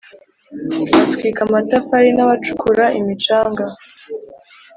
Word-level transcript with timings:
batwika 0.93 1.39
amatafari 1.47 2.09
nabacukura 2.13 2.85
imicanga 2.99 3.65